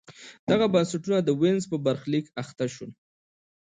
[0.49, 2.91] دغه بنسټونه د وینز په برخلیک اخته شول.